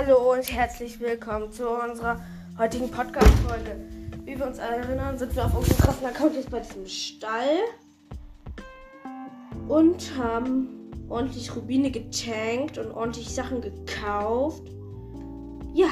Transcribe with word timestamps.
Hallo 0.00 0.32
und 0.32 0.52
herzlich 0.52 1.00
willkommen 1.00 1.50
zu 1.50 1.68
unserer 1.68 2.24
heutigen 2.56 2.88
Podcast-Folge. 2.88 3.74
Wie 4.24 4.38
wir 4.38 4.46
uns 4.46 4.60
alle 4.60 4.76
erinnern, 4.76 5.18
sind 5.18 5.34
wir 5.34 5.44
auf 5.44 5.58
unserem 5.58 5.76
krassen 5.76 6.06
Account 6.06 6.36
jetzt 6.36 6.50
bei 6.52 6.60
diesem 6.60 6.86
Stall 6.86 7.58
und 9.66 10.16
haben 10.16 10.92
ordentlich 11.08 11.56
Rubine 11.56 11.90
getankt 11.90 12.78
und 12.78 12.92
ordentlich 12.92 13.28
Sachen 13.28 13.60
gekauft. 13.60 14.62
Ja. 15.74 15.90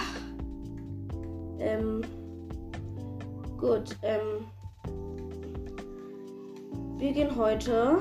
Ähm. 1.58 2.02
Gut, 3.58 3.96
ähm. 4.02 4.46
Wir 6.98 7.10
gehen 7.10 7.34
heute. 7.34 7.98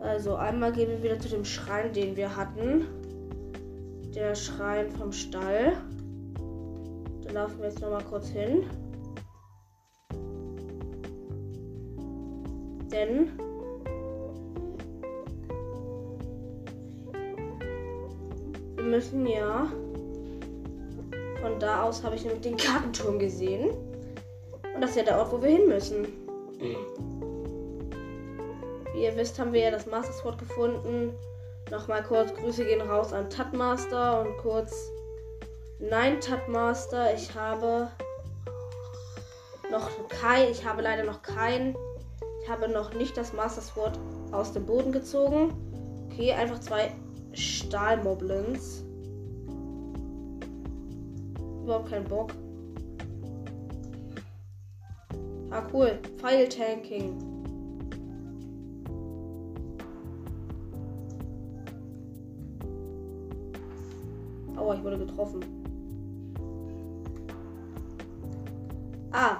Also 0.00 0.36
einmal 0.36 0.72
gehen 0.72 0.88
wir 0.88 1.02
wieder 1.02 1.20
zu 1.20 1.28
dem 1.28 1.44
Schrein, 1.44 1.92
den 1.92 2.16
wir 2.16 2.34
hatten 2.34 3.01
der 4.14 4.34
Schrein 4.34 4.90
vom 4.90 5.12
Stall. 5.12 5.72
Da 7.24 7.32
laufen 7.32 7.58
wir 7.58 7.68
jetzt 7.68 7.80
noch 7.80 7.90
mal 7.90 8.04
kurz 8.04 8.28
hin. 8.28 8.64
Denn 12.90 13.30
wir 18.76 18.84
müssen 18.84 19.26
ja 19.26 19.66
von 21.42 21.58
da 21.58 21.82
aus 21.82 22.04
habe 22.04 22.14
ich 22.14 22.24
nämlich 22.24 22.42
den 22.42 22.56
Kartenturm 22.56 23.18
gesehen. 23.18 23.70
Und 24.74 24.80
das 24.80 24.90
ist 24.90 24.96
ja 24.96 25.02
der 25.02 25.18
Ort, 25.18 25.32
wo 25.32 25.42
wir 25.42 25.50
hin 25.50 25.68
müssen. 25.68 26.06
Wie 28.94 29.04
ihr 29.04 29.16
wisst, 29.16 29.38
haben 29.38 29.52
wir 29.52 29.60
ja 29.60 29.70
das 29.70 29.86
Master 29.86 30.12
Sword 30.12 30.38
gefunden. 30.38 31.12
Nochmal 31.72 32.02
kurz 32.02 32.34
Grüße 32.34 32.66
gehen 32.66 32.82
raus 32.82 33.14
an 33.14 33.30
Tatmaster 33.30 34.20
und 34.20 34.36
kurz 34.36 34.90
Nein 35.80 36.20
Tatmaster. 36.20 37.14
Ich 37.14 37.34
habe 37.34 37.88
noch 39.70 39.88
kein, 40.10 40.50
ich 40.50 40.66
habe 40.66 40.82
leider 40.82 41.02
noch 41.02 41.22
kein, 41.22 41.74
ich 42.42 42.50
habe 42.50 42.68
noch 42.68 42.92
nicht 42.92 43.16
das 43.16 43.32
Master 43.32 43.62
Sword 43.62 43.98
aus 44.32 44.52
dem 44.52 44.66
Boden 44.66 44.92
gezogen. 44.92 45.54
Okay, 46.10 46.34
einfach 46.34 46.60
zwei 46.60 46.92
Stahlmoblins. 47.32 48.84
Überhaupt 51.62 51.88
keinen 51.88 52.04
Bock. 52.04 52.34
Ah, 55.50 55.62
cool. 55.72 55.98
File 56.18 56.50
Aua, 64.62 64.76
ich 64.76 64.84
wurde 64.84 64.98
getroffen. 64.98 65.40
Ah. 69.10 69.38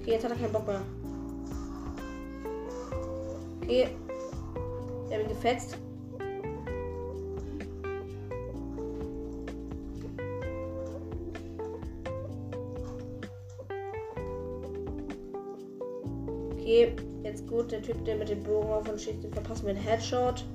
Okay, 0.00 0.12
jetzt 0.12 0.24
hat 0.24 0.30
er 0.30 0.38
keinen 0.38 0.52
Bock 0.52 0.66
mehr. 0.66 0.80
Okay. 3.62 3.88
Ich 5.06 5.12
habe 5.12 5.22
ihn 5.22 5.28
gefetzt. 5.28 5.76
Okay, 16.52 16.96
jetzt 17.22 17.46
gut. 17.46 17.70
Der 17.70 17.82
Typ, 17.82 18.02
der 18.06 18.16
mit 18.16 18.30
dem 18.30 18.42
Bogen 18.42 18.70
auf 18.70 18.88
und 18.88 18.98
schießt, 18.98 19.22
den 19.22 19.32
verpasst 19.32 19.62
mir 19.62 19.70
einen 19.70 19.78
Headshot. 19.78 20.46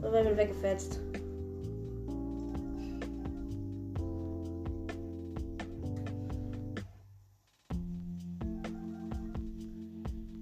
Und 0.00 0.12
werden 0.12 0.28
wir 0.28 0.36
weggefetzt. 0.36 1.00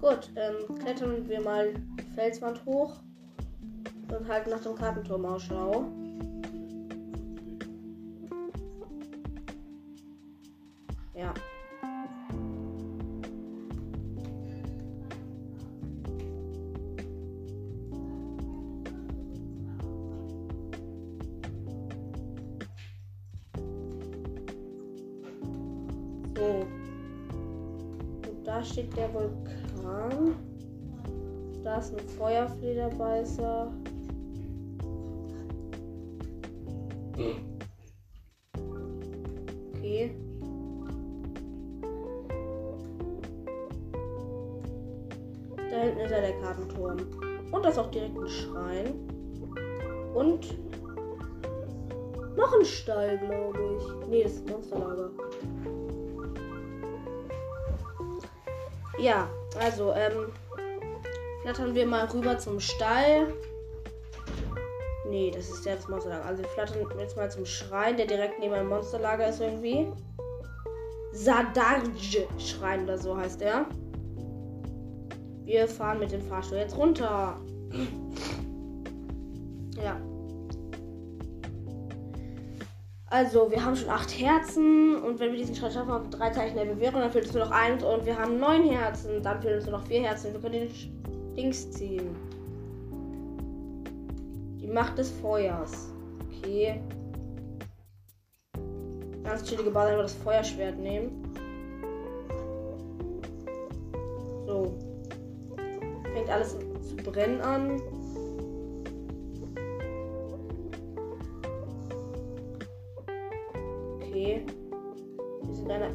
Gut, 0.01 0.31
ähm, 0.35 0.79
klettern 0.79 1.29
wir 1.29 1.39
mal 1.41 1.73
die 1.73 2.15
Felswand 2.15 2.65
hoch 2.65 2.95
und 4.09 4.27
halten 4.27 4.49
nach 4.49 4.61
dem 4.61 4.73
Kartenturm 4.73 5.25
Ausschau. 5.25 5.85
Monsterlager. 55.09 55.41
Ja, 58.99 59.29
also, 59.59 59.93
ähm, 59.93 60.31
flattern 61.41 61.75
wir 61.75 61.87
mal 61.87 62.05
rüber 62.05 62.37
zum 62.37 62.59
Stall. 62.59 63.33
Nee, 65.07 65.31
das 65.31 65.49
ist 65.49 65.65
ja 65.65 65.75
das 65.75 65.87
Monsterlager. 65.87 66.25
Also, 66.25 66.43
wir 66.43 66.49
flattern 66.49 66.85
jetzt 66.99 67.17
mal 67.17 67.31
zum 67.31 67.45
Schrein, 67.45 67.97
der 67.97 68.05
direkt 68.05 68.39
neben 68.39 68.53
einem 68.53 68.69
Monsterlager 68.69 69.27
ist 69.29 69.41
irgendwie. 69.41 69.87
Sadarj-Schrein 71.13 72.83
oder 72.83 72.97
so 72.97 73.17
heißt 73.17 73.41
er. 73.41 73.65
Wir 75.43 75.67
fahren 75.67 75.99
mit 75.99 76.11
dem 76.11 76.21
Fahrstuhl 76.21 76.59
jetzt 76.59 76.77
runter. 76.77 77.39
Also, 83.11 83.51
wir 83.51 83.63
haben 83.65 83.75
schon 83.75 83.89
acht 83.89 84.09
Herzen 84.17 84.95
und 84.95 85.19
wenn 85.19 85.31
wir 85.31 85.39
diesen 85.39 85.53
Schritt 85.53 85.73
schaffen 85.73 85.91
auf 85.91 86.09
drei 86.11 86.29
Zeichen 86.29 86.55
der 86.55 86.63
Bewährung, 86.63 87.01
dann 87.01 87.11
fehlt 87.11 87.25
uns 87.25 87.33
nur 87.33 87.43
noch 87.43 87.51
eins 87.51 87.83
und 87.83 88.05
wir 88.05 88.17
haben 88.17 88.39
neun 88.39 88.63
Herzen. 88.63 89.21
Dann 89.21 89.41
fehlen 89.41 89.55
uns 89.55 89.65
nur 89.65 89.77
noch 89.77 89.85
vier 89.85 90.03
Herzen. 90.03 90.31
Wir 90.31 90.39
können 90.39 90.53
den 90.53 91.35
Dings 91.35 91.69
ziehen. 91.71 92.15
Die 94.61 94.67
Macht 94.67 94.97
des 94.97 95.11
Feuers. 95.11 95.91
Okay. 96.29 96.79
Ganz 99.25 99.43
chillige 99.43 99.71
Basis, 99.71 99.91
einfach 99.91 100.03
das 100.03 100.13
Feuerschwert 100.13 100.79
nehmen. 100.79 101.21
So. 104.47 104.73
Fängt 106.13 106.29
alles 106.29 106.57
zu 106.57 106.95
brennen 106.95 107.41
an. 107.41 107.81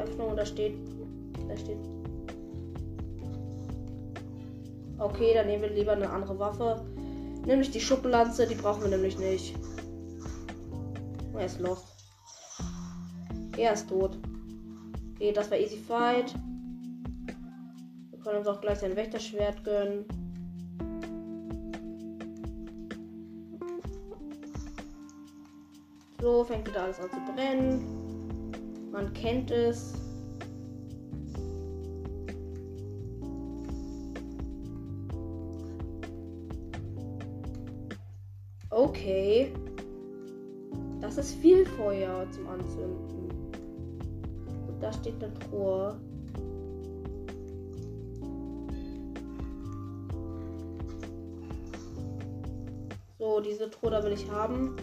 Öffnung 0.01 0.31
und 0.31 0.37
da 0.37 0.47
steht. 0.47 0.75
Da 1.49 1.57
steht. 1.57 1.79
Okay, 4.99 5.35
dann 5.35 5.47
nehmen 5.47 5.63
wir 5.63 5.71
lieber 5.71 5.93
eine 5.93 6.09
andere 6.09 6.39
Waffe. 6.39 6.85
Nämlich 7.45 7.71
die 7.71 7.81
Schuppenlanze, 7.81 8.47
die 8.47 8.55
brauchen 8.55 8.83
wir 8.83 8.89
nämlich 8.89 9.19
nicht. 9.19 9.55
Oh, 11.33 11.39
er 11.39 11.47
ist 11.47 11.61
lost. 11.61 11.87
Er 13.57 13.73
ist 13.73 13.89
tot. 13.89 14.19
Okay, 15.15 15.33
das 15.33 15.51
war 15.51 15.59
Easy 15.59 15.77
Fight. 15.77 16.35
Wir 18.11 18.19
können 18.19 18.39
uns 18.39 18.49
auch 18.49 18.61
gleich 18.61 18.79
sein 18.79 18.97
Wächterschwert 18.97 19.63
gönnen. 19.65 20.05
So 26.21 26.43
fängt 26.43 26.67
wieder 26.67 26.83
alles 26.83 26.99
an 26.99 27.11
zu 27.11 27.33
brennen. 27.33 27.96
Man 28.97 29.13
kennt 29.13 29.51
es. 29.51 29.93
Okay. 38.71 39.53
Das 41.03 41.19
ist 41.19 41.35
viel 41.35 41.67
Feuer 41.67 42.27
zum 42.31 42.49
Anzünden. 42.49 43.29
Und 44.67 44.81
da 44.83 44.91
steht 44.95 45.23
eine 45.23 45.35
Truhe. 45.41 46.01
So, 53.19 53.41
diese 53.41 53.69
Truhe 53.69 53.91
da 53.91 54.03
will 54.03 54.13
ich 54.13 54.31
haben. 54.31 54.75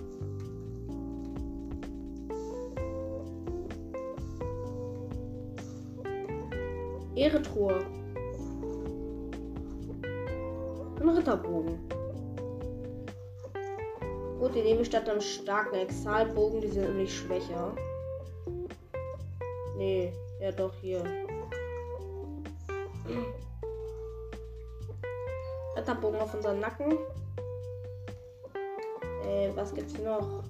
Ehretruhe. 7.23 7.79
Ein 10.99 11.09
Ritterbogen. 11.09 11.79
Gut, 14.39 14.53
die 14.53 14.61
nehmen 14.61 14.79
wir 14.79 14.85
statt 14.85 15.07
einem 15.07 15.21
starken 15.21 15.75
Exalbogen. 15.75 16.59
Die 16.59 16.67
sind 16.67 16.83
nämlich 16.83 17.17
schwächer. 17.17 17.73
Nee, 19.77 20.11
ja 20.41 20.51
doch 20.51 20.73
hier. 20.81 21.01
Ritterbogen 25.77 26.19
auf 26.19 26.33
unseren 26.33 26.59
Nacken. 26.59 26.97
Äh, 29.25 29.49
was 29.55 29.73
gibt's 29.73 29.97
noch? 29.97 30.43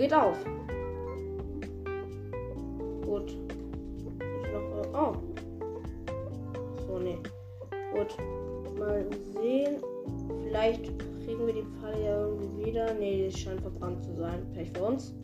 Geht 0.00 0.14
auf. 0.14 0.38
Gut. 3.04 3.36
Oh. 4.94 5.12
So, 6.86 6.98
ne. 6.98 7.18
Gut. 7.92 8.16
Mal 8.78 9.06
sehen. 9.34 9.76
Vielleicht 10.42 10.86
kriegen 11.24 11.46
wir 11.46 11.52
die 11.52 11.64
Pfahle 11.64 12.02
ja 12.02 12.20
irgendwie 12.22 12.64
wieder. 12.64 12.94
Ne, 12.94 13.28
die 13.28 13.36
scheint 13.36 13.60
verbrannt 13.60 14.02
zu 14.02 14.14
sein. 14.16 14.50
Pech 14.54 14.70
für 14.72 14.84
uns. 14.84 15.14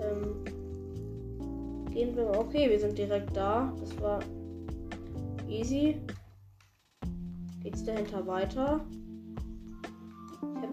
Ähm, 0.00 0.44
gehen 1.92 2.16
wir. 2.16 2.30
Okay, 2.38 2.70
wir 2.70 2.80
sind 2.80 2.96
direkt 2.96 3.36
da. 3.36 3.70
Das 3.80 4.00
war 4.00 4.20
easy. 5.46 6.00
Geht's 7.62 7.84
dahinter 7.84 8.26
weiter? 8.26 8.80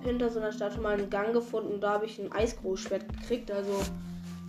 Hinter 0.03 0.29
so 0.29 0.39
einer 0.39 0.51
Statue 0.51 0.81
mal 0.81 0.93
einen 0.93 1.09
Gang 1.09 1.33
gefunden. 1.33 1.79
Da 1.79 1.91
habe 1.93 2.05
ich 2.05 2.19
ein 2.19 2.31
Eisgroßschwert 2.31 3.07
gekriegt. 3.07 3.51
Also, 3.51 3.71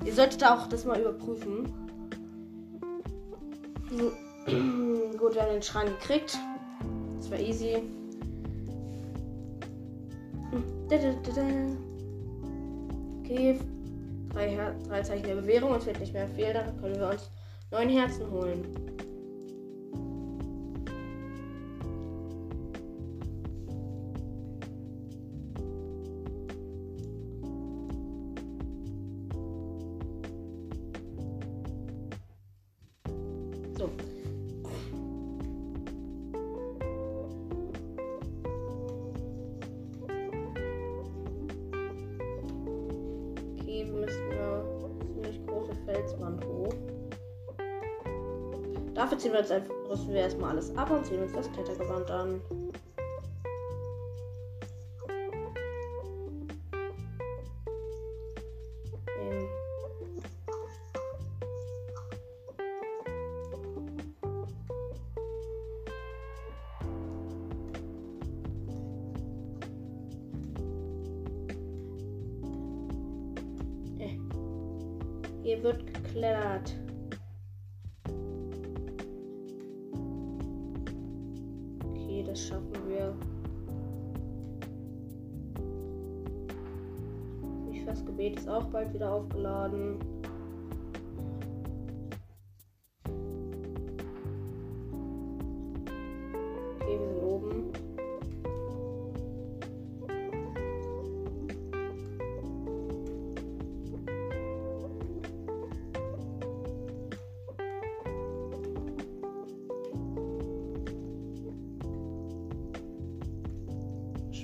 ihr 0.05 0.15
solltet 0.15 0.45
auch 0.45 0.67
das 0.69 0.85
mal 0.85 1.01
überprüfen. 1.01 1.73
Gut, 5.19 5.35
wir 5.35 5.43
haben 5.43 5.53
den 5.53 5.63
Schrein 5.63 5.87
gekriegt. 5.87 6.39
Das 7.19 7.31
war 7.31 7.39
easy. 7.39 7.83
Okay, 13.21 13.59
drei, 14.33 14.49
Her 14.51 14.75
drei 14.89 15.03
Zeichen 15.03 15.25
der 15.25 15.35
Bewährung. 15.37 15.73
Uns 15.73 15.87
wird 15.87 16.01
nicht 16.01 16.13
mehr 16.13 16.29
viel. 16.29 16.53
Dann 16.53 16.77
können 16.81 16.99
wir 16.99 17.11
uns 17.11 17.31
neun 17.71 17.89
Herzen 17.89 18.31
holen. 18.31 18.92
Dafür 49.03 49.19
ziehen 49.19 49.33
wir 49.33 49.41
jetzt 49.41 49.51
einfach, 49.51 49.75
rüsten 49.91 50.15
wir 50.15 50.21
erstmal 50.21 50.51
alles 50.51 50.77
ab 50.77 50.89
und 50.89 51.05
ziehen 51.05 51.21
uns 51.21 51.33
das 51.33 51.51
Klettergewand 51.51 52.09
an. 52.09 52.41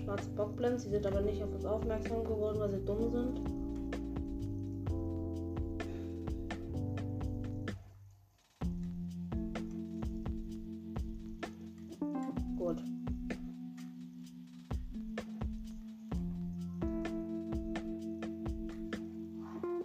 Schwarze 0.08 0.30
Bockblends, 0.30 0.84
sie 0.84 0.88
sind 0.88 1.06
aber 1.06 1.20
nicht 1.20 1.42
auf 1.42 1.52
uns 1.52 1.66
aufmerksam 1.66 2.24
geworden, 2.24 2.60
weil 2.60 2.70
sie 2.70 2.82
dumm 2.82 3.10
sind. 3.12 3.40
Gut. 12.56 12.82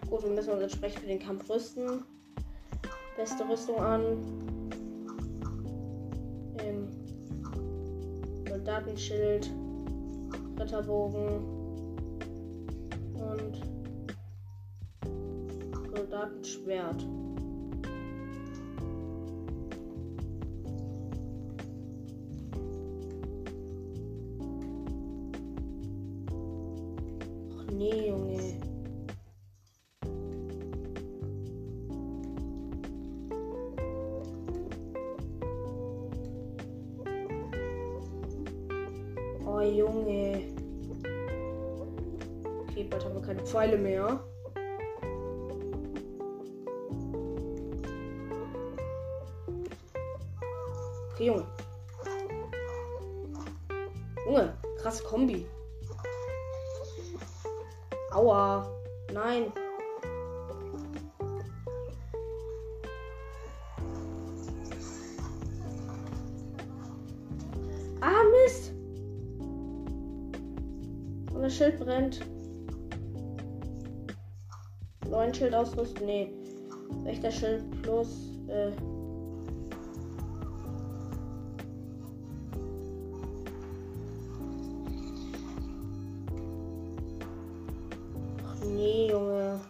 Gut, 0.08 0.22
wir 0.22 0.30
müssen 0.30 0.52
uns 0.52 0.62
entsprechend 0.62 1.00
für 1.00 1.06
den 1.06 1.18
Kampf 1.18 1.50
rüsten. 1.50 2.02
Beste 3.18 3.46
Rüstung 3.46 3.78
an. 3.78 4.02
Ähm, 6.60 6.88
Soldatenschild. 8.48 9.52
Ritterbogen 10.64 11.44
und 13.12 13.60
Soldatenschwert. 15.94 17.06
Ach 27.58 27.72
nee, 27.72 28.08
Junge. 28.08 28.54
Oh 39.46 39.60
Junge. 39.60 40.53
Okay, 42.74 42.88
bald 42.90 43.04
haben 43.04 43.14
wir 43.14 43.22
keine 43.22 43.46
Pfeile 43.46 43.78
mehr. 43.78 44.18
Okay, 51.12 51.26
Junge. 51.26 51.46
Junge, 54.26 54.58
krasse 54.78 55.04
Kombi. 55.04 55.46
Schild 75.54 75.66
Schild 75.68 75.78
ausrüsten? 75.78 76.06
Nee. 76.06 76.30
Wächterschild 77.04 77.82
plus. 77.82 78.38
Äh, 78.48 78.70
nee, 88.66 89.10
Junge. 89.10 89.60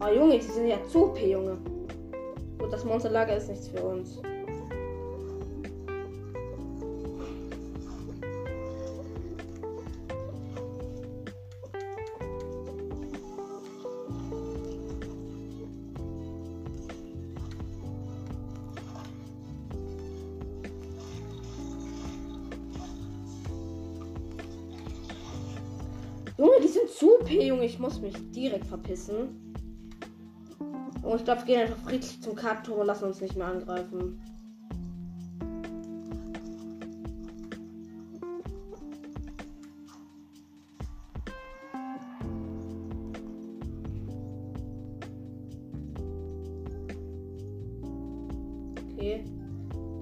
Ah, 0.00 0.10
Junge, 0.10 0.38
die 0.38 0.40
sind 0.40 0.66
ja 0.66 0.76
zu 0.88 1.04
OP, 1.04 1.18
Junge. 1.18 1.56
Gut, 2.58 2.72
das 2.72 2.84
Monsterlager 2.84 3.36
ist 3.36 3.48
nichts 3.48 3.68
für 3.68 3.82
uns. 3.82 4.20
Direkt 28.42 28.66
verpissen. 28.66 29.54
Und 31.02 31.16
ich 31.16 31.24
glaube, 31.24 31.40
wir 31.40 31.46
gehen 31.46 31.60
einfach 31.60 31.82
friedlich 31.84 32.20
zum 32.20 32.34
Kartenturm 32.34 32.80
und 32.80 32.86
lassen 32.86 33.04
uns 33.04 33.20
nicht 33.20 33.36
mehr 33.36 33.46
angreifen. 33.46 34.20
Okay. 48.92 49.24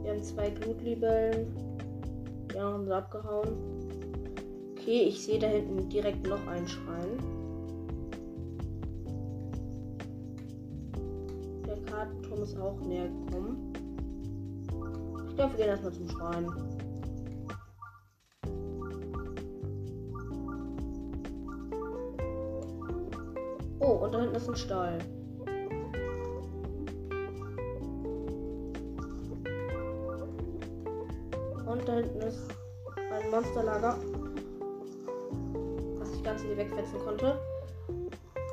Wir 0.02 0.10
haben 0.12 0.22
zwei 0.22 0.50
Glutlibellen. 0.50 1.46
Die 2.52 2.58
anderen 2.58 2.84
sind 2.84 2.92
abgehauen. 2.92 3.48
Okay, 4.72 5.02
ich 5.08 5.22
sehe 5.22 5.38
da 5.38 5.46
hinten 5.46 5.88
direkt 5.90 6.26
noch 6.26 6.46
einen 6.46 6.66
Schrein. 6.66 7.29
Ist 12.50 12.58
auch 12.58 12.80
näher 12.80 13.06
gekommen. 13.06 13.72
Ich 15.28 15.36
glaube, 15.36 15.52
wir 15.52 15.58
gehen 15.58 15.68
erstmal 15.68 15.92
zum 15.92 16.08
Schrein. 16.08 16.46
Oh, 23.78 24.04
und 24.04 24.12
da 24.12 24.20
hinten 24.20 24.34
ist 24.34 24.48
ein 24.48 24.56
Stall. 24.56 24.98
Und 31.66 31.88
da 31.88 31.94
hinten 31.94 32.20
ist 32.22 32.48
ein 32.96 33.30
Monsterlager 33.30 33.96
ich 36.20 36.24
ganz 36.24 36.42
easy 36.42 36.56
wegfetzen 36.56 36.98
konnte. 37.04 37.38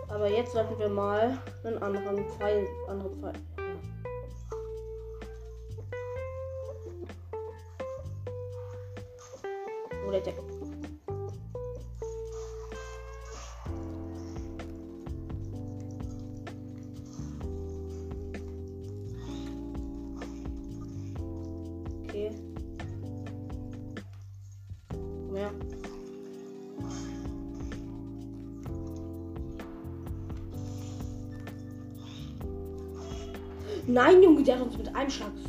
Aber 0.08 0.30
jetzt 0.30 0.54
sollten 0.54 0.77
wir 0.80 0.89
mal 0.89 1.38
einen 1.63 1.82
anderen 1.82 2.30
Pfeil, 2.30 2.68
andere 2.88 3.10
Pfeil. 3.10 3.34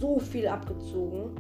So 0.01 0.19
viel 0.19 0.47
abgezogen. 0.47 1.31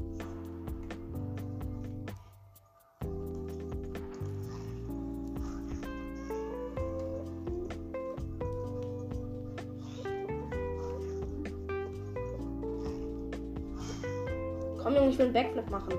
Komm, 14.82 14.94
Junge, 14.94 15.10
ich 15.10 15.18
will 15.18 15.26
einen 15.26 15.34
Backflip 15.34 15.70
machen. 15.70 15.92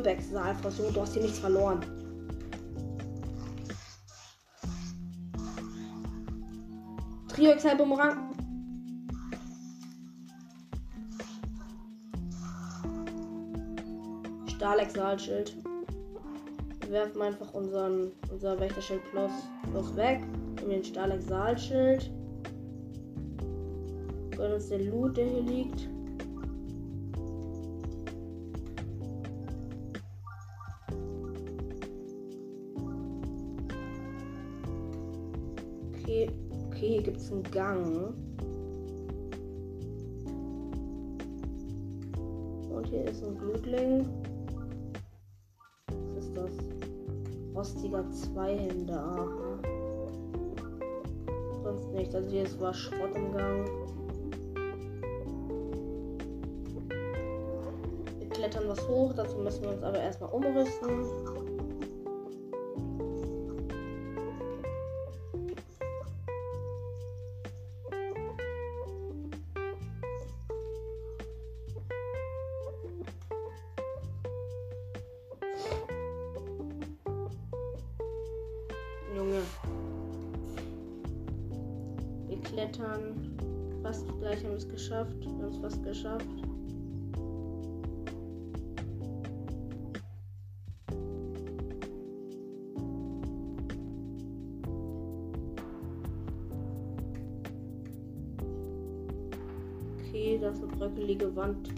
Stürbeck 0.00 0.20
ist 0.20 0.34
einfach 0.34 0.70
so, 0.70 0.90
du 0.90 1.00
hast 1.02 1.12
hier 1.12 1.22
nichts 1.22 1.38
verloren. 1.38 1.80
Trio 7.28 7.54
XL 7.54 7.76
Bumerang. 7.76 8.30
Stahl-Exalschild. 14.46 15.56
Wir 16.80 16.90
werfen 16.90 17.20
einfach 17.20 17.52
unseren, 17.52 18.12
unser 18.32 18.58
Wächterschild 18.58 19.02
plus, 19.10 19.30
plus 19.70 19.96
weg. 19.96 20.20
Nehmen 20.56 20.70
den 20.70 20.84
Stahl-Exalschild. 20.84 22.10
Gönnen 24.30 24.54
uns 24.54 24.68
den 24.68 24.90
Loot, 24.90 25.18
der 25.18 25.26
hier 25.26 25.42
liegt. 25.42 25.89
Okay, 36.28 36.88
hier 36.88 37.02
gibt 37.02 37.18
es 37.18 37.30
einen 37.30 37.42
Gang. 37.44 38.14
Und 42.70 42.86
hier 42.88 43.04
ist 43.04 43.24
ein 43.24 43.34
Blutling. 43.34 44.06
Was 46.14 46.24
ist 46.24 46.36
das? 46.36 46.50
Rostiger 47.54 48.10
Zweihänder. 48.10 48.98
Aha. 48.98 49.58
Sonst 51.62 51.92
nicht. 51.92 52.14
Also 52.14 52.28
hier 52.28 52.42
ist 52.44 52.60
war 52.60 52.74
Schrott 52.74 53.14
im 53.14 53.32
Gang. 53.32 53.68
Wir 58.18 58.28
klettern 58.28 58.64
was 58.66 58.88
hoch. 58.88 59.12
Dazu 59.14 59.36
müssen 59.38 59.62
wir 59.62 59.70
uns 59.70 59.82
aber 59.82 59.98
erstmal 59.98 60.30
umrüsten. 60.30 61.49
Okay, 100.10 100.40
das 100.42 100.56
ist 100.56 100.64
eine 100.64 100.72
bröckelige 100.72 101.36
Wand. 101.36 101.68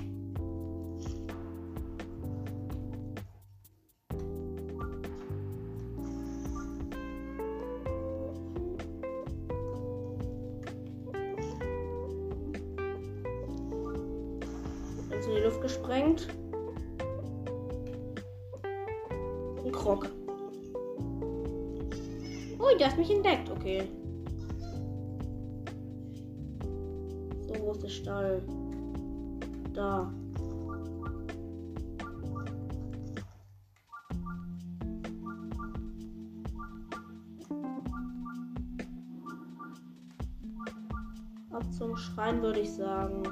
Würde 42.53 42.61
ich 42.61 42.75
sagen. 42.75 43.23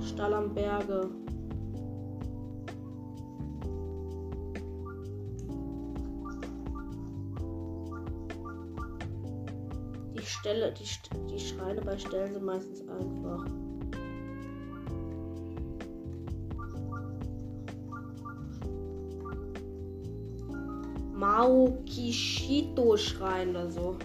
Stall 0.00 0.32
am 0.32 0.54
Berge. 0.54 1.10
Die 10.14 10.24
Stelle, 10.24 10.72
die, 10.72 10.84
die 11.30 11.38
Schreine 11.38 11.82
bei 11.82 11.98
Stellen 11.98 12.32
sind 12.32 12.44
meistens 12.44 12.80
einfach. 12.88 13.44
Mao 21.18 21.76
Kishito 21.84 22.96
Schrein 22.96 23.50
oder 23.50 23.68
so. 23.68 23.96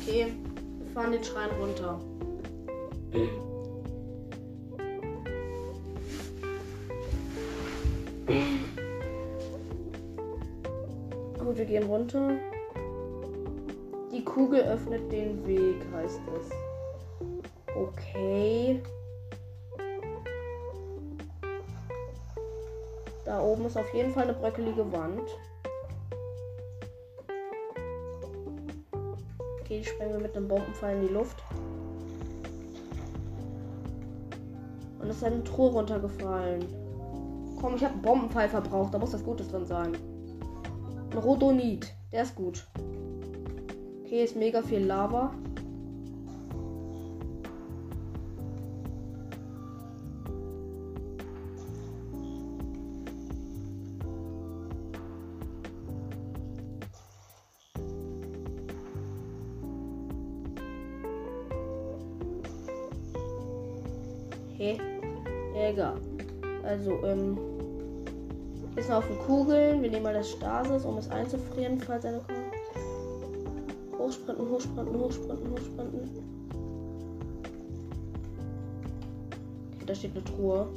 Okay, 0.00 0.32
wir 0.78 0.86
fahren 0.92 1.12
den 1.12 1.22
Schrein 1.22 1.50
runter. 1.60 2.00
Gut, 11.38 11.56
wir 11.56 11.64
gehen 11.64 11.84
runter. 11.84 12.32
Die 14.12 14.24
Kugel 14.24 14.60
öffnet 14.62 15.12
den 15.12 15.46
Weg, 15.46 15.76
heißt 15.94 16.20
es. 16.36 16.50
Okay. 17.76 18.82
Da 23.32 23.40
oben 23.40 23.64
ist 23.64 23.78
auf 23.78 23.94
jeden 23.94 24.12
Fall 24.12 24.24
eine 24.24 24.34
bröckelige 24.34 24.92
Wand. 24.92 25.22
Okay, 29.62 29.78
die 29.78 29.84
sprengen 29.84 30.12
wir 30.12 30.20
mit 30.20 30.36
einem 30.36 30.48
Bombenpfeil 30.48 30.96
in 30.96 31.08
die 31.08 31.14
Luft. 31.14 31.42
Und 35.00 35.08
ist 35.08 35.24
eine 35.24 35.42
Truhe 35.44 35.70
runtergefallen. 35.70 36.62
Komm, 37.58 37.76
ich 37.76 37.82
habe 37.82 37.94
einen 37.94 38.02
Bombenpfeil 38.02 38.50
verbraucht. 38.50 38.92
Da 38.92 38.98
muss 38.98 39.12
das 39.12 39.24
Gutes 39.24 39.48
drin 39.48 39.64
sein. 39.64 39.96
Ein 41.10 41.18
Rodonit. 41.18 41.90
Der 42.12 42.24
ist 42.24 42.34
gut. 42.34 42.66
Okay, 44.04 44.24
ist 44.24 44.36
mega 44.36 44.60
viel 44.60 44.84
Lava. 44.84 45.32
Egal. 65.62 65.94
Also, 66.64 66.98
ähm. 67.04 67.38
Ist 68.74 68.88
noch 68.88 68.96
auf 68.96 69.06
den 69.06 69.18
Kugeln. 69.18 69.82
Wir 69.82 69.90
nehmen 69.90 70.02
mal 70.02 70.14
das 70.14 70.30
Stasis, 70.30 70.84
um 70.86 70.96
es 70.96 71.10
einzufrieren, 71.10 71.78
falls 71.78 72.06
eine 72.06 72.20
kommt. 72.20 72.38
Hochsprinten, 73.98 74.48
hochsprinten, 74.48 74.98
hochsprinten, 74.98 75.50
hochsprinten. 75.52 76.00
Okay, 79.74 79.84
da 79.86 79.94
steht 79.94 80.12
eine 80.12 80.24
Truhe. 80.24 80.68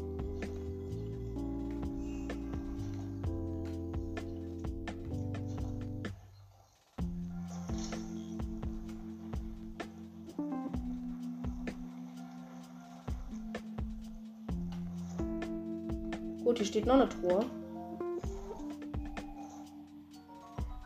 Steht 16.75 16.87
noch 16.87 16.95
eine 16.95 17.07
Truhe. 17.07 17.45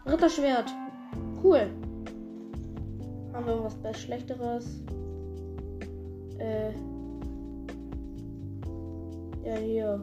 Ritterschwert. 0.05 0.71
Cool. 1.43 1.67
Haben 3.33 3.45
wir 3.47 3.53
irgendwas 3.53 3.99
Schlechteres? 3.99 4.83
Äh. 6.37 6.73
Ja, 9.43 9.55
hier. 9.55 10.01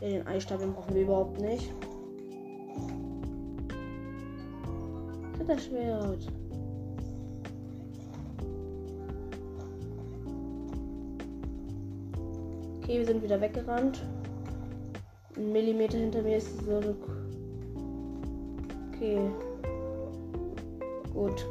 Ja, 0.00 0.08
den 0.08 0.26
Eistab 0.26 0.60
den 0.60 0.72
brauchen 0.72 0.94
wir 0.94 1.02
überhaupt 1.02 1.38
nicht. 1.38 1.74
Ritterschwert. 5.38 6.32
Okay, 12.78 12.98
wir 13.00 13.04
sind 13.04 13.22
wieder 13.22 13.38
weggerannt. 13.38 14.00
Millimeter 15.40 15.98
hinter 15.98 16.22
mir 16.22 16.36
ist 16.36 16.64
so 16.64 16.76
eine. 16.76 16.94
Okay. 18.94 19.18
Gut. 21.14 21.46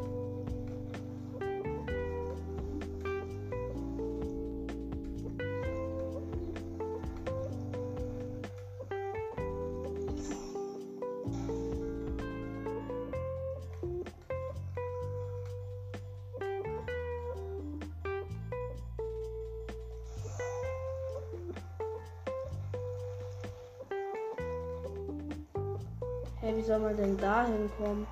Hinkommen? 27.59 28.07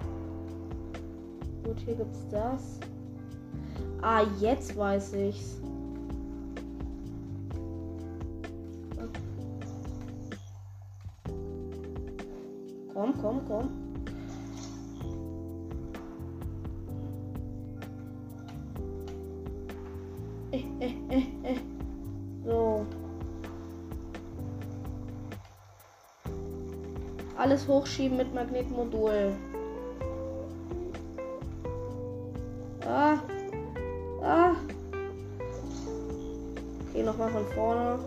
Gut, 1.63 1.79
hier 1.79 1.95
gibt's 1.95 2.27
das. 2.29 2.79
Ah, 4.01 4.23
jetzt 4.39 4.77
weiß 4.77 5.13
ich's. 5.13 5.61
Komm, 12.93 13.13
komm, 13.21 13.41
komm. 13.47 13.86
Alles 27.57 27.69
hochschieben 27.69 28.17
mit 28.17 28.31
Magnetmodul. 28.35 29.33
Ah. 32.85 33.17
Ah. 34.21 34.51
Okay, 36.87 37.01
nochmal 37.01 37.31
von 37.31 37.45
vorne. 37.55 37.99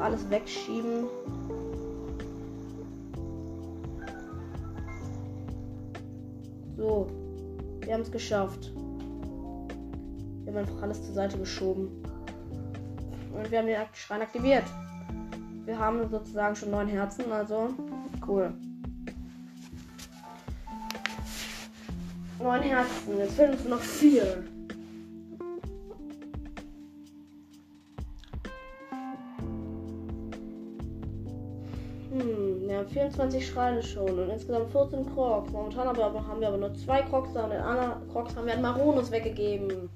Alles 0.00 0.28
wegschieben. 0.28 1.04
So. 6.76 7.06
Wir 7.82 7.94
haben 7.94 8.00
es 8.00 8.10
geschafft. 8.10 8.72
Wir 10.42 10.52
haben 10.52 10.58
einfach 10.58 10.82
alles 10.82 11.04
zur 11.04 11.14
Seite 11.14 11.38
geschoben. 11.38 12.02
Und 13.32 13.48
wir 13.52 13.58
haben 13.60 13.66
den 13.68 13.76
Schrein 13.94 14.22
aktiviert. 14.22 14.64
Wir 15.80 15.86
haben 15.86 16.10
sozusagen 16.10 16.54
schon 16.54 16.72
neun 16.72 16.88
Herzen, 16.88 17.32
also 17.32 17.70
cool. 18.28 18.52
Neun 22.38 22.60
Herzen, 22.60 23.16
jetzt 23.16 23.32
fehlen 23.32 23.52
uns 23.52 23.64
noch 23.64 23.80
vier. 23.80 24.44
Hm, 32.12 32.68
wir 32.68 32.76
haben 32.76 32.88
24 32.90 33.48
Schreine 33.48 33.82
schon 33.82 34.18
und 34.18 34.28
insgesamt 34.28 34.70
14 34.72 35.06
Crocs. 35.14 35.50
Momentan 35.50 35.88
aber, 35.88 36.12
haben 36.26 36.42
wir 36.42 36.48
aber 36.48 36.58
nur 36.58 36.74
zwei 36.74 37.00
Crocs 37.00 37.32
da 37.32 37.44
und 37.44 37.52
den 37.52 37.62
anderen 37.62 38.06
Crocs 38.12 38.36
haben 38.36 38.44
wir 38.44 38.52
an 38.52 38.60
Maronus 38.60 39.10
weggegeben. 39.10 39.88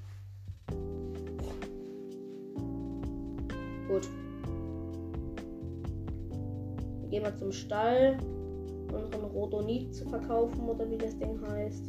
Wir 7.25 7.35
zum 7.37 7.51
Stall, 7.51 8.17
unseren 8.93 9.25
Rodonit 9.25 9.95
zu 9.95 10.07
verkaufen 10.07 10.69
oder 10.69 10.89
wie 10.89 10.97
das 10.97 11.17
Ding 11.17 11.39
heißt. 11.49 11.83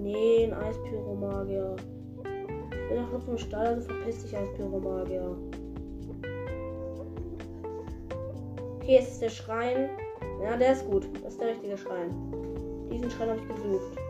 Nee, 0.00 0.44
ein 0.44 0.54
Eispyromagier. 0.54 1.76
Ich 2.70 2.90
will 2.90 3.02
doch 3.12 3.22
vom 3.24 3.36
Stall, 3.36 3.66
also 3.66 3.88
verpiss 3.88 4.22
dich 4.22 4.36
Eispyromagier. 4.36 5.36
Okay, 8.76 8.98
es 9.00 9.08
ist 9.08 9.22
der 9.22 9.30
Schrein. 9.30 9.90
Ja, 10.42 10.56
der 10.56 10.72
ist 10.72 10.88
gut. 10.88 11.06
Das 11.24 11.32
ist 11.32 11.40
der 11.40 11.48
richtige 11.48 11.76
Schrein. 11.76 12.10
Diesen 12.90 13.10
Schrein 13.10 13.30
habe 13.30 13.40
ich 13.40 13.48
gesucht. 13.48 14.07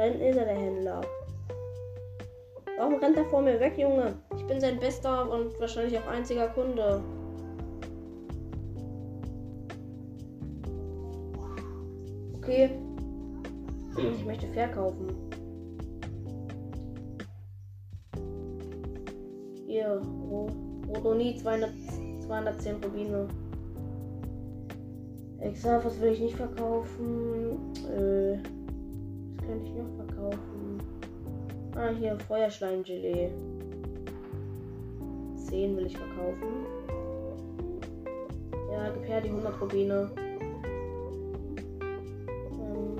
Da 0.00 0.06
hinten 0.06 0.22
ist 0.22 0.36
er, 0.38 0.46
der 0.46 0.54
Händler. 0.54 1.02
Warum 2.78 2.94
rennt 2.94 3.18
er 3.18 3.26
vor 3.26 3.42
mir 3.42 3.60
weg, 3.60 3.76
Junge? 3.76 4.14
Ich 4.34 4.46
bin 4.46 4.58
sein 4.58 4.80
bester 4.80 5.30
und 5.30 5.60
wahrscheinlich 5.60 5.98
auch 5.98 6.06
einziger 6.06 6.48
Kunde. 6.48 7.02
Okay. 12.38 12.70
Ich 14.16 14.24
möchte 14.24 14.46
verkaufen. 14.46 15.14
Hier, 19.66 20.00
Rodoni 20.88 21.36
200, 21.36 21.70
210 22.22 22.76
Rubine. 22.82 23.28
Exaf, 25.40 25.84
was 25.84 26.00
will 26.00 26.12
ich 26.12 26.20
nicht 26.20 26.36
verkaufen? 26.36 27.74
Äh, 27.94 28.38
könnte 29.46 29.66
ich 29.66 29.74
noch 29.74 29.88
verkaufen? 29.96 30.78
Ah, 31.76 31.90
hier, 31.98 32.18
Feuerschleimgelee. 32.20 33.30
10 35.36 35.76
will 35.76 35.86
ich 35.86 35.96
verkaufen. 35.96 36.66
Ja, 38.72 39.20
die 39.20 39.28
100 39.28 39.60
Rubine. 39.60 40.10
Ähm, 42.52 42.96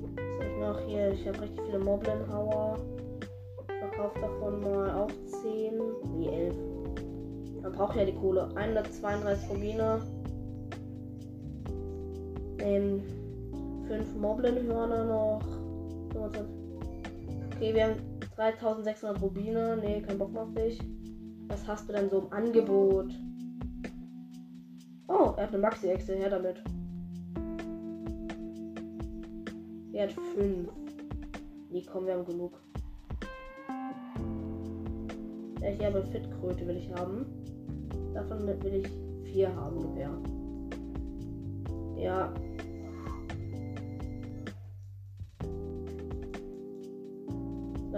was 0.00 0.38
habe 0.38 0.50
ich 0.50 0.60
noch 0.60 0.80
hier? 0.86 1.12
Ich 1.12 1.28
habe 1.28 1.42
richtig 1.42 1.60
viele 1.66 1.78
Moblin-Hauer 1.78 2.78
kaufe 4.02 4.20
davon 4.20 4.60
mal 4.60 4.90
auch 4.90 5.10
10. 5.42 5.80
Wie 6.16 6.28
11. 6.28 6.54
Man 7.62 7.72
braucht 7.72 7.96
ja 7.96 8.04
die 8.04 8.14
Kohle. 8.14 8.48
132 8.54 9.50
Rubine. 9.50 10.00
Ähm, 12.58 13.02
5 13.92 14.14
Moblin-Hörner 14.14 15.04
noch. 15.04 15.42
Okay, 17.50 17.74
wir 17.74 17.84
haben 17.88 17.96
3600 18.36 19.20
Rubine. 19.20 19.76
Nee, 19.82 20.00
kein 20.00 20.16
Bock 20.16 20.32
mehr 20.32 20.44
auf 20.44 20.54
dich. 20.54 20.80
Was 21.48 21.68
hast 21.68 21.90
du 21.90 21.92
denn 21.92 22.08
so 22.08 22.20
im 22.20 22.32
Angebot? 22.32 23.12
Oh, 25.08 25.34
er 25.36 25.42
hat 25.42 25.48
eine 25.50 25.58
Maxi-Echse. 25.58 26.14
Her 26.14 26.30
damit. 26.30 26.62
Er 29.92 30.04
hat 30.04 30.12
5. 30.12 30.70
Nee, 31.70 31.84
komm, 31.92 32.06
wir 32.06 32.14
haben 32.14 32.24
genug. 32.24 32.58
Ja, 35.60 35.68
hier 35.68 35.88
aber 35.88 36.02
Fitkröte 36.04 36.66
will 36.66 36.78
ich 36.78 36.90
haben. 36.94 37.26
Davon 38.14 38.46
will 38.46 38.74
ich 38.74 39.30
vier 39.30 39.54
haben 39.54 39.76
ungefähr. 39.76 40.10
Ja. 41.98 42.32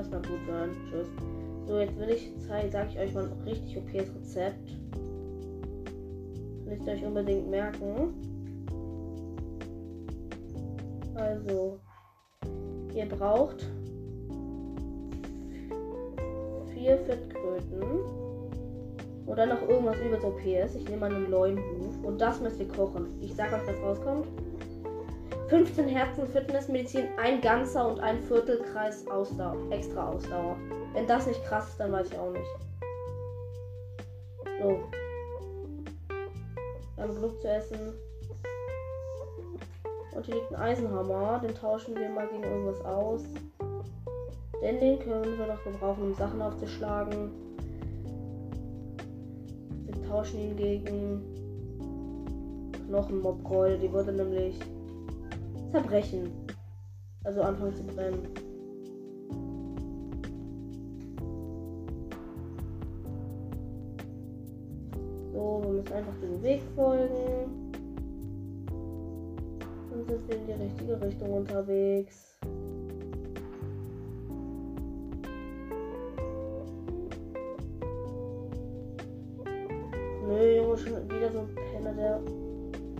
Das 0.05 0.11
mag 0.11 0.29
gut 0.29 0.41
sein. 0.47 0.71
Tschüss. 0.91 1.09
So, 1.67 1.79
jetzt 1.79 1.99
will 1.99 2.11
ich 2.11 2.39
zeigen, 2.47 2.71
sage 2.71 2.91
ich 2.91 2.99
euch 2.99 3.15
mal 3.15 3.25
ein 3.25 3.49
richtig 3.49 3.79
okayes 3.79 4.15
Rezept. 4.15 4.77
Müsst 6.67 6.87
ihr 6.87 6.93
euch 6.93 7.05
unbedingt 7.05 7.49
merken. 7.49 8.13
Also, 11.15 11.79
ihr 12.95 13.07
braucht 13.07 13.67
vier 16.75 16.99
Fettkröten. 16.99 17.83
Oder 19.27 19.47
noch 19.47 19.63
irgendwas 19.67 19.97
über 20.01 20.21
so 20.21 20.33
PS. 20.33 20.75
Ich 20.75 20.85
nehme 20.85 20.99
mal 20.99 21.15
einen 21.15 21.31
Leumhuf. 21.31 22.03
Und 22.03 22.21
das 22.21 22.43
müsst 22.43 22.61
ihr 22.61 22.69
kochen. 22.69 23.07
Ich 23.23 23.35
sag 23.35 23.55
euch, 23.55 23.67
was 23.67 23.81
rauskommt. 23.81 24.27
15 25.49 25.89
Herzen 25.89 26.27
Fitnessmedizin, 26.27 27.07
ein 27.19 27.41
ganzer 27.41 27.87
und 27.89 28.01
ein 28.01 28.23
Viertelkreis 28.23 29.07
Ausdauer, 29.09 29.57
extra 29.71 30.09
Ausdauer. 30.09 30.57
Wenn 30.95 31.07
das 31.07 31.27
nicht 31.27 31.45
krass 31.45 31.69
ist, 31.69 31.79
dann 31.79 31.93
weiß 31.93 32.11
ich 32.11 32.19
auch 32.19 32.31
nicht. 32.31 32.49
So. 34.63 34.81
Wir 36.97 37.05
haben 37.05 37.15
genug 37.15 37.41
zu 37.41 37.49
essen. 37.49 37.93
Und 40.15 40.25
hier 40.25 40.37
liegt 40.37 40.55
ein 40.55 40.63
Eisenhammer. 40.63 41.41
Den 41.41 41.55
tauschen 41.55 41.95
wir 41.97 42.09
mal 42.09 42.27
gegen 42.29 42.45
irgendwas 42.45 42.83
aus. 42.85 43.25
Denn 44.63 44.81
den 44.81 44.99
können 45.01 45.39
wir 45.39 45.47
noch 45.47 45.63
gebrauchen, 45.63 46.05
um 46.05 46.15
Sachen 46.15 46.41
aufzuschlagen. 46.41 47.33
Wir 49.85 50.09
tauschen 50.09 50.41
ihn 50.41 50.57
gegen 50.57 51.23
Knochenmobkeule. 52.87 53.79
Die 53.79 53.93
würde 53.93 54.13
nämlich 54.13 54.59
zerbrechen. 55.75 56.31
Also 57.25 57.43
anfangen 57.43 57.75
zu 57.75 57.83
brennen. 57.83 58.29
So, 65.33 65.63
wir 65.65 65.71
müssen 65.73 65.93
einfach 65.93 66.19
den 66.21 66.43
Weg 66.43 66.63
folgen. 66.77 67.73
Und 69.91 70.09
sind 70.09 70.29
wir 70.29 70.37
in 70.37 70.47
die 70.47 70.53
richtige 70.53 71.01
Richtung 71.01 71.33
unterwegs. 71.33 72.34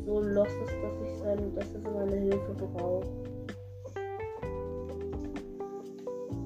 So 0.07 0.21
lost 0.21 0.51
ist, 0.65 0.75
dass 0.83 1.09
ich 1.09 1.19
sein, 1.19 1.55
dass 1.55 1.75
er 1.75 1.91
meine 1.91 2.17
Hilfe 2.17 2.55
braucht. 2.55 3.07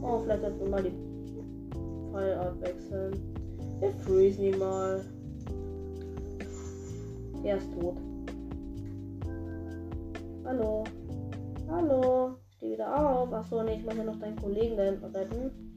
Oh, 0.03 0.21
vielleicht 0.21 0.43
sollten 0.43 0.61
wir 0.61 0.69
mal 0.69 0.83
die 0.83 2.13
Pfeilart 2.13 2.61
wechseln. 2.61 3.35
Wir 3.81 3.93
freezen 3.93 4.45
ihn 4.45 4.59
mal. 4.59 5.05
Er 7.45 7.57
ist 7.57 7.73
tot. 7.79 7.97
Hallo. 10.45 10.85
Hallo. 11.71 12.37
Steh 12.57 12.73
wieder 12.73 12.97
auf. 12.97 13.33
Achso, 13.33 13.63
nee, 13.63 13.77
ich 13.77 13.85
muss 13.85 13.97
ja 13.97 14.05
noch 14.05 14.19
deinen 14.19 14.37
Kollegen 14.37 14.77
retten. 14.77 15.68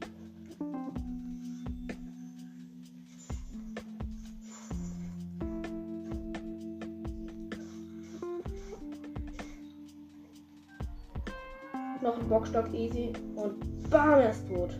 Noch 12.02 12.18
ein 12.18 12.28
Bockstock 12.28 12.72
easy 12.74 13.12
und 13.36 13.90
bam, 13.90 14.20
er 14.20 14.30
ist 14.30 14.48
tot. 14.48 14.78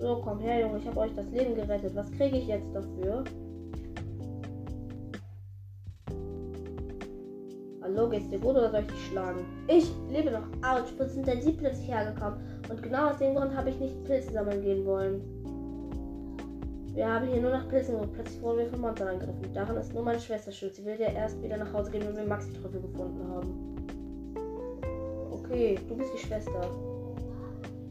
So, 0.00 0.20
komm 0.22 0.40
her, 0.40 0.60
Junge, 0.60 0.78
ich 0.78 0.86
habe 0.86 1.00
euch 1.00 1.14
das 1.14 1.30
Leben 1.30 1.54
gerettet. 1.54 1.94
Was 1.94 2.10
kriege 2.12 2.36
ich 2.36 2.46
jetzt 2.46 2.74
dafür? 2.74 3.24
Hallo, 7.82 8.08
geht's 8.08 8.28
dir 8.28 8.38
gut 8.38 8.56
oder 8.56 8.70
soll 8.70 8.80
ich 8.80 8.86
dich 8.86 9.06
schlagen? 9.08 9.44
Ich 9.68 9.92
lebe 10.10 10.30
noch. 10.30 10.46
Autsch, 10.66 10.92
wo 10.98 11.04
sind 11.04 11.26
denn 11.26 11.42
sie 11.42 11.52
plötzlich 11.52 11.88
hergekommen? 11.88 12.38
Und 12.68 12.82
genau 12.82 13.10
aus 13.10 13.18
dem 13.18 13.34
Grund 13.34 13.54
habe 13.54 13.70
ich 13.70 13.78
nicht 13.78 14.04
Pilze 14.04 14.32
sammeln 14.32 14.62
gehen 14.62 14.84
wollen. 14.84 15.20
Wir 16.94 17.12
haben 17.12 17.26
hier 17.26 17.40
nur 17.40 17.50
nach 17.50 17.68
Pilzen 17.68 17.96
und 17.96 18.12
plötzlich 18.12 18.40
wurden 18.40 18.58
wir 18.58 18.66
von 18.66 18.80
Monstern 18.80 19.08
angegriffen. 19.08 19.52
Daran 19.52 19.76
ist 19.76 19.92
nur 19.92 20.02
meine 20.02 20.20
Schwester 20.20 20.52
schuld. 20.52 20.74
Sie 20.74 20.84
will 20.84 20.98
ja 20.98 21.08
erst 21.08 21.42
wieder 21.42 21.56
nach 21.56 21.72
Hause 21.72 21.90
gehen, 21.90 22.04
wenn 22.06 22.16
wir 22.16 22.24
Maxi-Trüffel 22.24 22.80
gefunden 22.80 23.28
haben. 23.28 23.73
Okay, 25.54 25.78
du 25.88 25.94
bist 25.94 26.12
die 26.12 26.18
Schwester. 26.18 26.68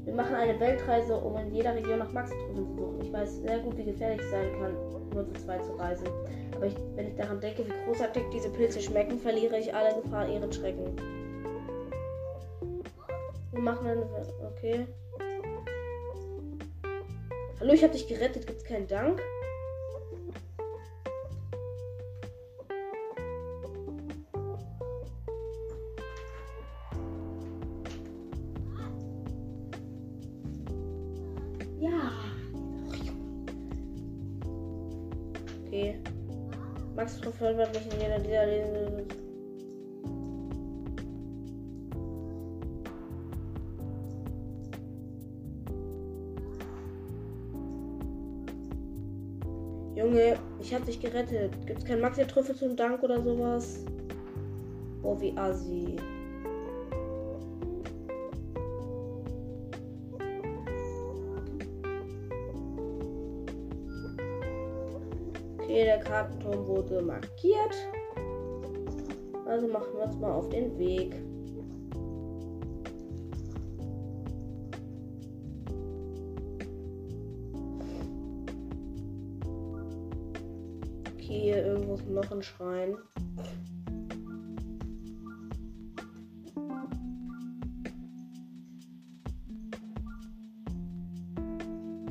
Wir 0.03 0.13
machen 0.13 0.35
eine 0.35 0.59
Weltreise, 0.59 1.15
um 1.15 1.37
in 1.37 1.55
jeder 1.55 1.73
Region 1.73 1.99
nach 1.99 2.11
Maxi-Truppen 2.11 2.57
zu 2.57 2.75
suchen. 2.75 3.01
Ich 3.01 3.13
weiß 3.13 3.37
sehr 3.37 3.59
gut, 3.59 3.77
wie 3.77 3.85
gefährlich 3.85 4.19
es 4.19 4.31
sein 4.31 4.51
kann, 4.59 4.75
nur 5.13 5.25
zu 5.25 5.31
zweit 5.45 5.63
zu 5.63 5.71
reisen. 5.71 6.05
Aber 6.53 6.65
ich, 6.65 6.75
wenn 6.95 7.07
ich 7.07 7.15
daran 7.15 7.39
denke, 7.39 7.65
wie 7.65 7.85
großartig 7.85 8.23
diese 8.33 8.49
Pilze 8.49 8.81
schmecken, 8.81 9.17
verliere 9.17 9.57
ich 9.57 9.73
alle 9.73 9.95
Gefahr 10.01 10.27
ihren 10.27 10.51
Schrecken. 10.51 10.93
Wir 13.53 13.61
machen 13.61 13.87
eine. 13.87 14.05
Okay. 14.57 14.85
Hallo, 17.61 17.71
ich 17.71 17.81
habe 17.81 17.93
dich 17.93 18.09
gerettet. 18.09 18.45
Gibt's 18.45 18.65
keinen 18.65 18.87
Dank? 18.87 19.21
Ja. 31.83 32.11
Okay. 35.65 35.99
Max 36.95 37.17
verfolgt 37.17 37.73
mich 37.73 37.93
in 37.93 37.99
jeder 37.99 38.19
dieser 38.19 38.45
Lesen. 38.45 39.07
Junge, 49.95 50.37
ich 50.61 50.73
hab 50.73 50.85
dich 50.85 51.01
gerettet. 51.01 51.51
Gibt's 51.65 51.83
keinen 51.83 52.01
Maxi-Trüffel 52.01 52.55
zum 52.55 52.77
Dank 52.77 53.03
oder 53.03 53.21
sowas? 53.21 53.83
Oh, 55.01 55.19
wie 55.19 55.35
assi. 55.37 55.97
Kartenturm 66.53 66.67
wurde 66.67 67.01
markiert. 67.01 67.75
Also 69.45 69.67
machen 69.67 69.87
wir 69.93 70.03
uns 70.03 70.17
mal 70.19 70.31
auf 70.31 70.49
den 70.49 70.77
Weg. 70.77 71.15
Okay, 81.13 81.41
hier 81.41 81.65
irgendwo 81.65 81.95
ist 81.95 82.07
noch 82.07 82.31
ein 82.31 82.43
Schrein. 82.43 82.97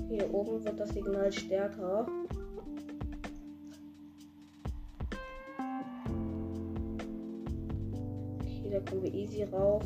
Hier 0.08 0.34
oben 0.34 0.62
wird 0.64 0.78
das 0.78 0.90
Signal 0.90 1.32
stärker. 1.32 2.06
Wir 9.00 9.14
easy 9.14 9.44
rauf. 9.44 9.84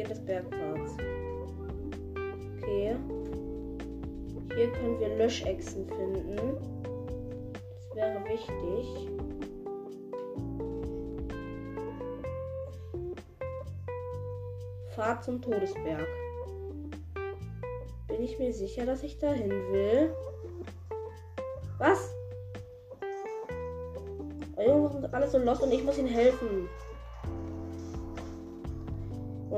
Beginn 0.00 0.08
des 0.08 0.24
Bergpfads. 0.24 0.96
Okay. 2.56 2.96
Hier 4.54 4.72
können 4.72 4.98
wir 4.98 5.16
Löschechsen 5.16 5.86
finden. 5.86 6.56
Das 7.72 7.96
wäre 7.96 8.24
wichtig. 8.24 9.10
Fahrt 14.94 15.24
zum 15.24 15.42
Todesberg. 15.42 16.06
Bin 18.08 18.22
ich 18.22 18.38
mir 18.38 18.52
sicher, 18.52 18.86
dass 18.86 19.02
ich 19.02 19.18
dahin 19.18 19.50
will? 19.50 20.14
Was? 21.78 22.14
Oh, 24.56 24.62
Junge, 24.62 25.08
alles 25.12 25.32
so 25.32 25.38
los 25.38 25.60
und 25.60 25.72
ich 25.72 25.84
muss 25.84 25.98
ihnen 25.98 26.08
helfen. 26.08 26.68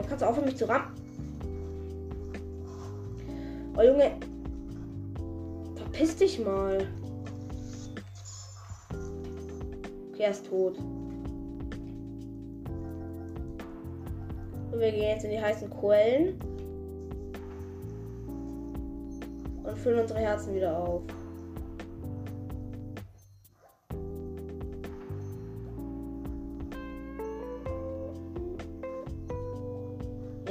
Oh, 0.03 0.07
kannst 0.09 0.23
du 0.23 0.29
aufhören, 0.29 0.47
mich 0.47 0.57
zu 0.57 0.69
rammen? 0.69 0.89
Oh, 3.77 3.83
Junge. 3.83 4.13
Verpiss 5.77 6.17
dich 6.17 6.45
mal. 6.45 6.87
Okay, 10.13 10.23
er 10.23 10.31
ist 10.31 10.47
tot. 10.47 10.77
Und 14.73 14.81
wir 14.81 14.91
gehen 14.91 15.09
jetzt 15.09 15.25
in 15.25 15.31
die 15.31 15.41
heißen 15.41 15.71
Quellen. 15.71 16.39
Und 19.63 19.79
füllen 19.79 20.01
unsere 20.01 20.19
Herzen 20.19 20.55
wieder 20.55 20.77
auf. 20.77 21.03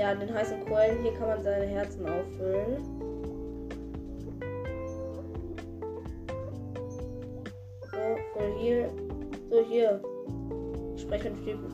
Ja, 0.01 0.15
den 0.15 0.33
heißen 0.33 0.65
Quellen 0.65 1.03
hier 1.03 1.13
kann 1.13 1.27
man 1.27 1.43
seine 1.43 1.67
Herzen 1.67 2.07
auffüllen. 2.07 2.83
So, 7.91 7.97
voll 8.33 8.53
hier. 8.59 8.89
So, 9.51 9.63
hier. 9.69 10.01
Ich 10.95 11.03
spreche 11.03 11.29
mit 11.29 11.45
Typen. 11.45 11.71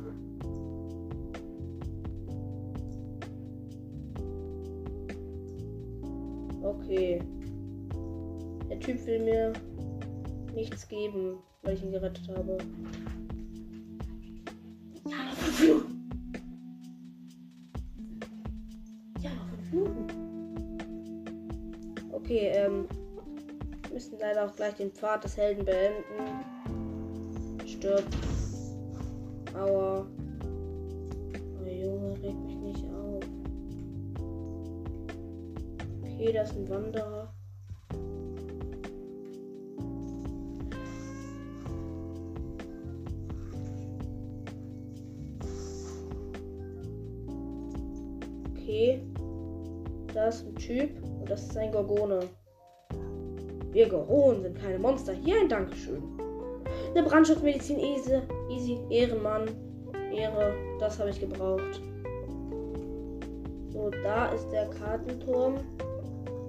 Okay. 6.64 7.22
Der 8.70 8.80
Typ 8.82 9.06
will 9.06 9.24
mir 9.24 9.54
nichts 10.54 10.86
geben, 10.90 11.38
weil 11.62 11.76
ich 11.76 11.84
ihn 11.84 11.94
gerettet 11.94 12.28
habe. 12.36 12.58
Ja, 15.06 15.88
Minuten. 19.72 20.08
Okay, 22.12 22.52
ähm. 22.54 22.88
Wir 23.84 23.94
müssen 23.94 24.20
leider 24.20 24.46
auch 24.46 24.56
gleich 24.56 24.76
den 24.76 24.92
Pfad 24.92 25.24
des 25.24 25.38
Helden 25.38 25.66
beenden. 25.66 26.04
Stirbt. 27.66 28.16
Aua. 29.56 30.06
Oh 31.60 31.66
Junge, 31.66 32.12
reg 32.22 32.36
mich 32.46 32.58
nicht 32.58 32.86
auf. 32.92 33.24
Okay, 36.04 36.32
das 36.32 36.52
ist 36.52 36.58
ein 36.58 36.70
Wanderer. 36.70 37.17
Typ 50.68 51.02
und 51.02 51.30
das 51.30 51.44
ist 51.44 51.58
ein 51.58 51.72
Gorgone. 51.72 52.20
Wir 53.72 53.88
Gorgonen 53.88 54.42
sind 54.42 54.62
keine 54.62 54.78
Monster. 54.78 55.14
Hier 55.14 55.40
ein 55.40 55.48
Dankeschön. 55.48 56.04
Eine 56.94 57.04
Brandschutzmedizin 57.04 57.80
easy, 57.80 58.20
easy, 58.50 58.78
Ehrenmann, 58.90 59.48
Ehre, 60.14 60.54
das 60.78 61.00
habe 61.00 61.12
ich 61.12 61.22
gebraucht. 61.22 61.82
So, 63.70 63.90
da 64.04 64.34
ist 64.34 64.50
der 64.50 64.70
Kartenturm. 64.72 65.56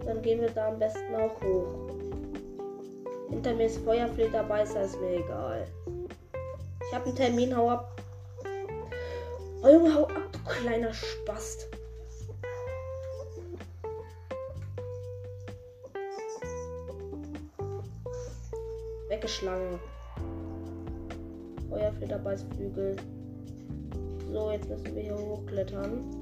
Dann 0.04 0.20
gehen 0.22 0.40
wir 0.40 0.50
da 0.50 0.68
am 0.68 0.81
besten 0.81 1.14
auch 1.14 1.40
hoch. 1.40 1.74
Hinter 3.31 3.54
mir 3.54 3.66
ist 3.66 3.78
Feuerflederbeißer, 3.85 4.83
ist 4.83 5.00
mir 5.00 5.18
egal. 5.18 5.64
Ich 6.88 6.94
habe 6.94 7.04
einen 7.04 7.14
Termin, 7.14 7.57
hau 7.57 7.70
ab. 7.70 8.02
Oh 9.62 9.68
Junge, 9.68 9.94
hau 9.94 10.04
ab, 10.04 10.33
du 10.33 10.38
kleiner 10.44 10.92
Spast. 10.92 11.68
Weggeschlagen. 19.38 19.79
Feuerflederbeißflügel. 21.70 22.96
So, 24.33 24.51
jetzt 24.51 24.68
müssen 24.68 24.94
wir 24.94 25.03
hier 25.03 25.16
hochklettern. 25.16 26.17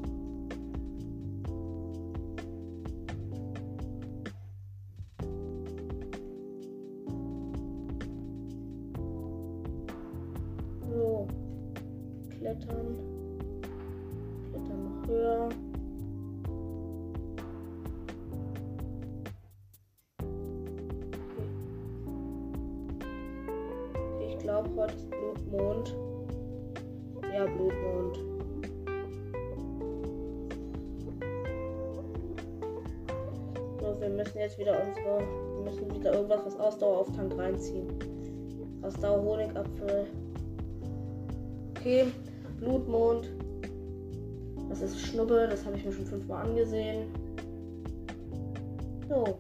Honigapfel. 39.86 40.06
Okay, 41.70 42.06
Blutmond. 42.58 43.30
Das 44.68 44.82
ist 44.82 45.00
Schnuppe, 45.00 45.46
das 45.48 45.64
habe 45.64 45.76
ich 45.76 45.84
mir 45.84 45.92
schon 45.92 46.06
fünfmal 46.06 46.46
angesehen. 46.46 47.08
So. 49.08 49.38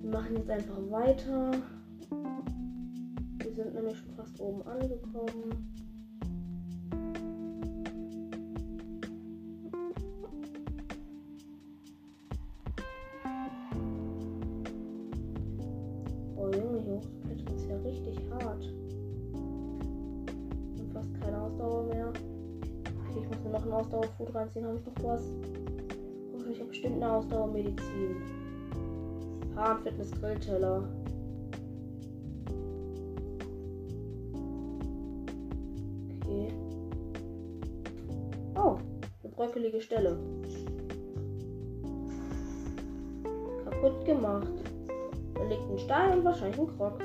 Wir 0.00 0.10
machen 0.10 0.36
jetzt 0.36 0.50
einfach 0.50 0.78
weiter. 0.90 1.50
Wir 3.42 3.52
sind 3.52 3.74
nämlich 3.74 3.98
schon 3.98 4.14
fast 4.14 4.40
oben 4.40 4.62
angekommen. 4.62 5.74
Reinziehen. 24.58 24.66
Habe 24.66 24.78
ich 24.78 24.86
noch 24.86 25.04
was? 25.04 25.22
Oh, 26.32 26.50
ich 26.50 26.58
habe 26.58 26.68
bestimmt 26.68 26.96
eine 26.96 27.12
Ausdauermedizin. 27.12 28.16
Hahn 29.56 29.78
Fitness 29.82 30.10
Grillteller. 30.12 30.88
Okay. 36.22 36.52
Oh, 38.54 38.76
eine 39.22 39.32
bröckelige 39.32 39.80
Stelle. 39.80 40.18
Kaputt 43.64 44.04
gemacht. 44.04 44.48
Da 45.34 45.42
liegt 45.44 45.70
ein 45.70 45.78
Stein 45.78 46.18
und 46.18 46.24
wahrscheinlich 46.24 46.58
ein 46.58 46.66
Krog. 46.76 46.98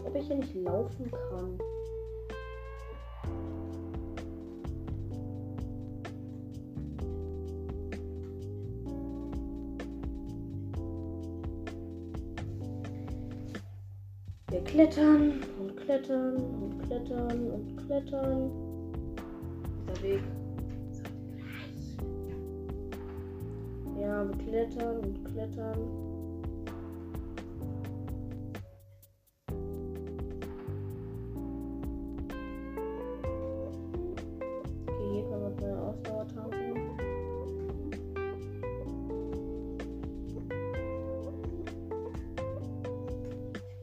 Als 0.00 0.06
ob 0.06 0.16
ich 0.16 0.26
hier 0.28 0.36
nicht 0.36 0.54
laufen 0.54 1.10
kann. 1.10 1.58
Wir 14.48 14.64
klettern 14.64 15.40
und 15.60 15.76
klettern 15.76 16.36
und 16.36 16.82
klettern 16.86 17.50
und 17.50 17.76
klettern. 17.86 18.50
Dieser 19.86 20.02
Weg. 20.02 20.22
Ja, 24.00 24.26
wir 24.26 24.36
klettern 24.38 24.98
und 25.00 25.24
klettern. 25.26 26.09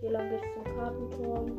Hier 0.07 0.17
lang 0.17 0.29
geht's 0.29 0.53
zum 0.53 0.63
Kartenturm. 0.63 1.57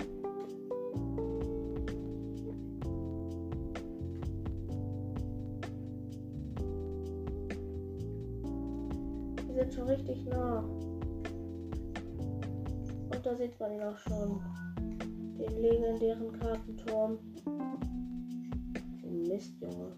Wir 9.48 9.54
sind 9.54 9.74
schon 9.74 9.86
richtig 9.88 10.24
nah. 10.24 10.60
Und 13.10 13.20
da 13.22 13.36
sieht 13.36 13.60
man 13.60 13.72
ihn 13.72 13.82
auch 13.82 13.98
schon. 13.98 14.40
Den 15.38 15.60
legendären 15.60 16.32
Kartenturm. 16.40 17.18
Mist, 19.02 19.60
Junge. 19.60 19.92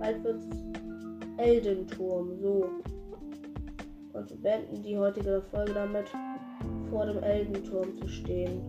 Bald 0.00 0.24
wird's 0.24 0.46
Eldenturm. 1.36 2.40
So. 2.40 2.82
Wir 4.28 4.36
beenden 4.36 4.82
die 4.82 4.96
heutige 4.96 5.42
Folge 5.50 5.74
damit, 5.74 6.06
vor 6.90 7.06
dem 7.06 7.22
Eldenturm 7.22 7.96
zu 7.98 8.08
stehen. 8.08 8.60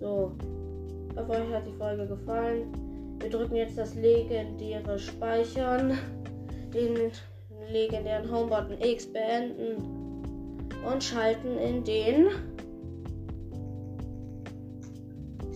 So. 0.00 0.32
Hoffe, 1.16 1.30
euch 1.30 1.52
hat 1.52 1.66
die 1.66 1.78
Folge 1.78 2.06
gefallen. 2.06 2.66
Wir 3.20 3.30
drücken 3.30 3.56
jetzt 3.56 3.78
das 3.78 3.94
legendäre 3.94 4.98
Speichern, 4.98 5.98
den 6.74 7.10
legendären 7.70 8.30
Homebutton 8.30 8.78
X 8.80 9.06
beenden 9.06 9.76
und 10.86 11.02
schalten 11.02 11.56
in 11.58 11.82
den 11.84 12.28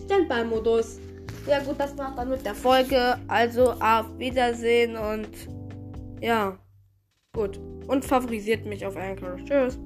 Standby-Modus. 0.05 0.99
Ja 1.47 1.59
gut, 1.63 1.75
das 1.79 1.97
war's 1.97 2.15
dann 2.15 2.29
mit 2.29 2.45
der 2.45 2.55
Folge. 2.55 3.17
Also 3.27 3.71
auf 3.73 4.05
Wiedersehen 4.17 4.95
und 4.95 5.29
ja, 6.19 6.57
gut. 7.33 7.59
Und 7.91 8.05
favorisiert 8.05 8.65
mich 8.65 8.85
auf 8.85 8.95
Anchor. 8.95 9.35
Tschüss. 9.43 9.77